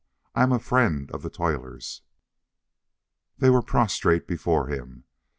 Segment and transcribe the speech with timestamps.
[0.33, 2.01] I am a friend of the toilers!"
[3.37, 5.03] They were prostrate before him.